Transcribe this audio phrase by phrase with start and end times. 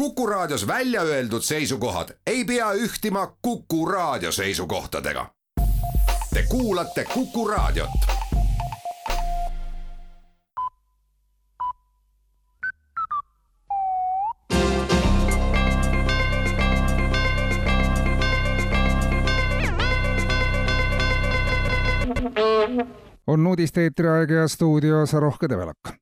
[0.00, 5.26] Kuku Raadios välja öeldud seisukohad ei pea ühtima Kuku Raadio seisukohtadega.
[6.34, 7.90] Te kuulate Kuku Raadiot.
[23.26, 25.99] on uudiste eetriaeg ja stuudios Rohke Develak.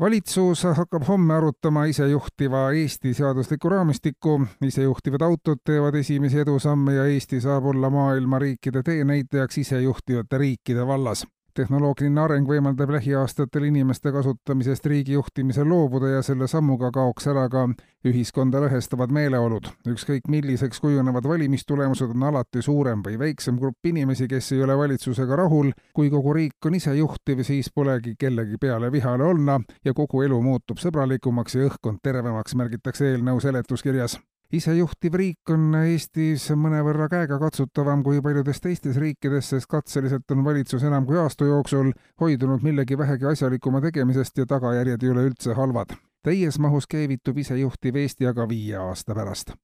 [0.00, 7.40] Valitsus hakkab homme arutama isejuhtiva Eesti seaduslikku raamistikku, isejuhtivad autod teevad esimesi edusamme ja Eesti
[7.40, 15.16] saab olla maailma riikide teenäitajaks isejuhtivate riikide vallas tehnoloogiline areng võimaldab lähiaastatel inimeste kasutamisest riigi
[15.16, 17.64] juhtimisel loobuda ja selle sammuga kaoks ära ka
[18.06, 19.70] ühiskonda lõhestavad meeleolud.
[19.88, 25.36] ükskõik milliseks kujunevad valimistulemused, on alati suurem või väiksem grupp inimesi, kes ei ole valitsusega
[25.36, 25.72] rahul.
[25.94, 30.78] kui kogu riik on isejuhtiv, siis polegi kellegi peale vihale olla ja kogu elu muutub
[30.78, 34.18] sõbralikumaks ja õhkkond tervemaks, märgitakse eelnõu seletuskirjas
[34.52, 41.06] isejuhtiv riik on Eestis mõnevõrra käegakatsutavam kui paljudes teistes riikides, sest katseliselt on valitsus enam
[41.06, 45.96] kui aasta jooksul hoidunud millegi vähegi asjalikuma tegemisest ja tagajärjed ei ole üldse halvad.
[46.22, 49.54] täies mahus käivitub isejuhtiv Eesti aga viie aasta pärast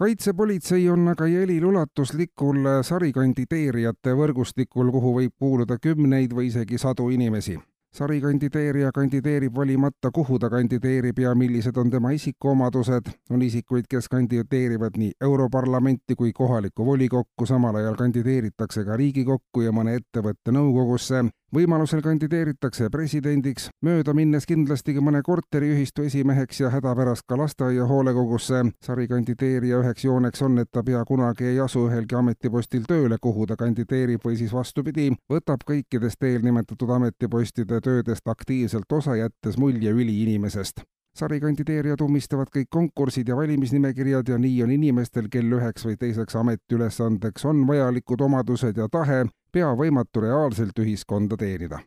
[0.00, 7.58] kaitsepolitsei on aga jälil ulatuslikul sarikandideerijate võrgustikul, kuhu võib kuuluda kümneid või isegi sadu inimesi
[7.92, 13.10] sarikandideerija kandideerib valimata, kuhu ta kandideerib ja millised on tema isikuomadused.
[13.30, 19.72] on isikuid, kes kandideerivad nii Europarlamenti kui kohalikku volikokku, samal ajal kandideeritakse ka Riigikokku ja
[19.72, 21.24] mõne ettevõtte nõukogusse
[21.54, 28.62] võimalusel kandideeritakse presidendiks, mööda minnes kindlasti ka mõne korteriühistu esimeheks ja hädapärast ka lasteaia hoolekogusse.
[28.86, 33.56] sarikandideerija üheks jooneks on, et ta pea kunagi ei asu ühelgi ametipostil tööle, kuhu ta
[33.56, 40.84] kandideerib või siis vastupidi, võtab kõikidest eelnimetatud ametipostide töödest aktiivselt osa, jättes mulje üliinimesest
[41.16, 47.44] sarikandideerijad ummistavad kõik konkursid ja valimisnimekirjad ja nii on inimestel, kel üheks või teiseks ametiülesandeks
[47.50, 51.80] on vajalikud omadused ja tahe, pea võimatu reaalselt ühiskonda teenida.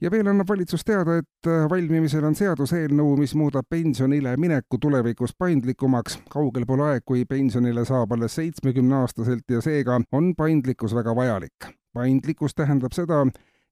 [0.00, 6.18] ja veel annab valitsus teada, et valmimisel on seaduseelnõu, mis muudab pensionile mineku tulevikus paindlikumaks.
[6.28, 11.72] kaugel pole aeg, kui pensionile saab alles seitsmekümneaastaselt ja seega on paindlikkus väga vajalik.
[11.92, 13.24] paindlikkus tähendab seda,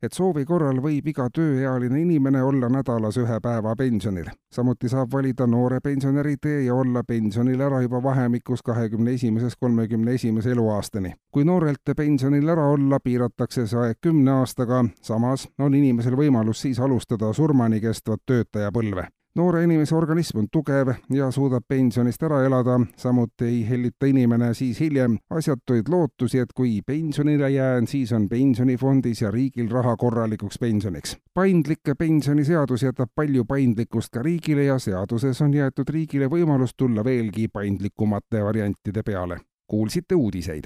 [0.03, 4.29] et soovi korral võib iga tööealine inimene olla nädalas ühe päeva pensionil.
[4.53, 10.15] samuti saab valida noore pensionäri tee ja olla pensionil ära juba vahemikus kahekümne esimesest kolmekümne
[10.15, 11.15] esimese eluaastani.
[11.31, 16.81] kui noorelt pensionil ära olla, piiratakse see aeg kümne aastaga, samas on inimesel võimalus siis
[16.81, 23.45] alustada surmani kestvat töötajapõlve noore inimese organism on tugev ja suudab pensionist ära elada, samuti
[23.49, 29.31] ei hellita inimene siis hiljem asjatuid lootusi, et kui pensionile jään, siis on pensionifondis ja
[29.31, 31.17] riigil raha korralikuks pensioniks.
[31.35, 37.49] paindlik pensioniseadus jätab palju paindlikkust ka riigile ja seaduses on jäetud riigile võimalus tulla veelgi
[37.49, 39.41] paindlikumate variantide peale.
[39.67, 40.65] kuulsite uudiseid.